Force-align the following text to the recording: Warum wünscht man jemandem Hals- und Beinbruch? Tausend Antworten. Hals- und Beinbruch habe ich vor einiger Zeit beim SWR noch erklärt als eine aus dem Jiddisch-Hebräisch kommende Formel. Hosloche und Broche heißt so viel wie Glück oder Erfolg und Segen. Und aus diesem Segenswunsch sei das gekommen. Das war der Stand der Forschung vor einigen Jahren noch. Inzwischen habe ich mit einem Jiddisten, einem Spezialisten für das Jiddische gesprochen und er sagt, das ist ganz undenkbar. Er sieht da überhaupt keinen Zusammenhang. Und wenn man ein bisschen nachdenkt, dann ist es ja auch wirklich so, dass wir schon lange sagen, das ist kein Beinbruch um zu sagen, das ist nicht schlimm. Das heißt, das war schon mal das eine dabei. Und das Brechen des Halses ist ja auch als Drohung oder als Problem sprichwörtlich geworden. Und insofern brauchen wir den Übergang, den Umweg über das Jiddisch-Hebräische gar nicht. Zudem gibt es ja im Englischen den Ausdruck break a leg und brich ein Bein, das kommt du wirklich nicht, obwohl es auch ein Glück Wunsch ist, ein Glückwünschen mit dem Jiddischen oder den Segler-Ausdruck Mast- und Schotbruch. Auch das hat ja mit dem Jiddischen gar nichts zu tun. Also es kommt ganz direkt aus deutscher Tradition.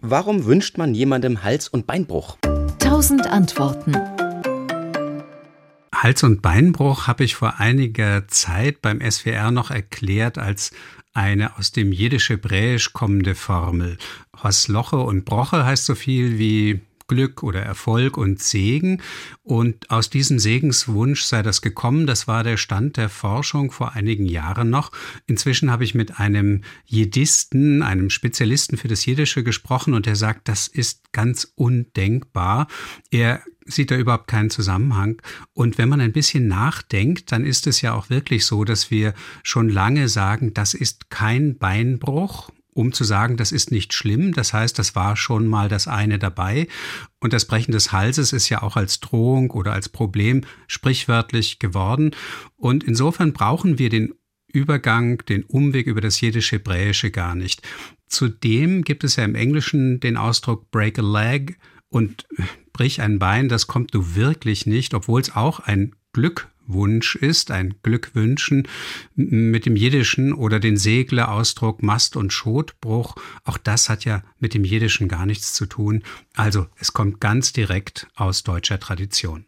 Warum 0.00 0.44
wünscht 0.44 0.78
man 0.78 0.94
jemandem 0.94 1.42
Hals- 1.42 1.66
und 1.66 1.88
Beinbruch? 1.88 2.38
Tausend 2.78 3.26
Antworten. 3.26 3.96
Hals- 5.92 6.22
und 6.22 6.40
Beinbruch 6.40 7.08
habe 7.08 7.24
ich 7.24 7.34
vor 7.34 7.58
einiger 7.58 8.28
Zeit 8.28 8.80
beim 8.80 9.00
SWR 9.00 9.50
noch 9.50 9.72
erklärt 9.72 10.38
als 10.38 10.70
eine 11.14 11.58
aus 11.58 11.72
dem 11.72 11.90
Jiddisch-Hebräisch 11.90 12.92
kommende 12.92 13.34
Formel. 13.34 13.98
Hosloche 14.40 14.98
und 14.98 15.24
Broche 15.24 15.64
heißt 15.64 15.86
so 15.86 15.96
viel 15.96 16.38
wie 16.38 16.80
Glück 17.08 17.42
oder 17.42 17.60
Erfolg 17.62 18.16
und 18.16 18.40
Segen. 18.40 19.02
Und 19.42 19.90
aus 19.90 20.10
diesem 20.10 20.38
Segenswunsch 20.38 21.22
sei 21.22 21.42
das 21.42 21.62
gekommen. 21.62 22.06
Das 22.06 22.28
war 22.28 22.44
der 22.44 22.56
Stand 22.56 22.96
der 22.96 23.08
Forschung 23.08 23.72
vor 23.72 23.94
einigen 23.94 24.26
Jahren 24.26 24.70
noch. 24.70 24.92
Inzwischen 25.26 25.70
habe 25.70 25.84
ich 25.84 25.94
mit 25.94 26.20
einem 26.20 26.62
Jiddisten, 26.86 27.82
einem 27.82 28.10
Spezialisten 28.10 28.76
für 28.76 28.88
das 28.88 29.04
Jiddische 29.04 29.42
gesprochen 29.42 29.94
und 29.94 30.06
er 30.06 30.16
sagt, 30.16 30.48
das 30.48 30.68
ist 30.68 31.12
ganz 31.12 31.52
undenkbar. 31.56 32.68
Er 33.10 33.42
sieht 33.64 33.90
da 33.90 33.96
überhaupt 33.96 34.28
keinen 34.28 34.50
Zusammenhang. 34.50 35.20
Und 35.52 35.78
wenn 35.78 35.88
man 35.88 36.00
ein 36.00 36.12
bisschen 36.12 36.48
nachdenkt, 36.48 37.32
dann 37.32 37.44
ist 37.44 37.66
es 37.66 37.80
ja 37.80 37.94
auch 37.94 38.10
wirklich 38.10 38.46
so, 38.46 38.64
dass 38.64 38.90
wir 38.90 39.14
schon 39.42 39.68
lange 39.68 40.08
sagen, 40.08 40.54
das 40.54 40.74
ist 40.74 41.10
kein 41.10 41.58
Beinbruch 41.58 42.50
um 42.78 42.92
zu 42.92 43.02
sagen, 43.02 43.36
das 43.36 43.50
ist 43.50 43.72
nicht 43.72 43.92
schlimm. 43.92 44.32
Das 44.32 44.52
heißt, 44.52 44.78
das 44.78 44.94
war 44.94 45.16
schon 45.16 45.48
mal 45.48 45.68
das 45.68 45.88
eine 45.88 46.20
dabei. 46.20 46.68
Und 47.18 47.32
das 47.32 47.44
Brechen 47.44 47.72
des 47.72 47.90
Halses 47.90 48.32
ist 48.32 48.48
ja 48.50 48.62
auch 48.62 48.76
als 48.76 49.00
Drohung 49.00 49.50
oder 49.50 49.72
als 49.72 49.88
Problem 49.88 50.42
sprichwörtlich 50.68 51.58
geworden. 51.58 52.12
Und 52.56 52.84
insofern 52.84 53.32
brauchen 53.32 53.80
wir 53.80 53.88
den 53.88 54.14
Übergang, 54.46 55.18
den 55.26 55.42
Umweg 55.42 55.88
über 55.88 56.00
das 56.00 56.20
Jiddisch-Hebräische 56.20 57.10
gar 57.10 57.34
nicht. 57.34 57.62
Zudem 58.06 58.82
gibt 58.82 59.02
es 59.02 59.16
ja 59.16 59.24
im 59.24 59.34
Englischen 59.34 59.98
den 59.98 60.16
Ausdruck 60.16 60.70
break 60.70 61.00
a 61.00 61.02
leg 61.02 61.58
und 61.88 62.28
brich 62.72 63.00
ein 63.00 63.18
Bein, 63.18 63.48
das 63.48 63.66
kommt 63.66 63.92
du 63.92 64.14
wirklich 64.14 64.66
nicht, 64.66 64.94
obwohl 64.94 65.20
es 65.20 65.34
auch 65.34 65.58
ein 65.58 65.96
Glück 66.12 66.48
Wunsch 66.68 67.16
ist, 67.16 67.50
ein 67.50 67.74
Glückwünschen 67.82 68.68
mit 69.14 69.66
dem 69.66 69.74
Jiddischen 69.74 70.32
oder 70.32 70.60
den 70.60 70.76
Segler-Ausdruck 70.76 71.82
Mast- 71.82 72.16
und 72.16 72.32
Schotbruch. 72.32 73.16
Auch 73.44 73.58
das 73.58 73.88
hat 73.88 74.04
ja 74.04 74.22
mit 74.38 74.54
dem 74.54 74.64
Jiddischen 74.64 75.08
gar 75.08 75.26
nichts 75.26 75.54
zu 75.54 75.66
tun. 75.66 76.04
Also 76.34 76.66
es 76.76 76.92
kommt 76.92 77.20
ganz 77.20 77.52
direkt 77.52 78.06
aus 78.14 78.44
deutscher 78.44 78.78
Tradition. 78.78 79.46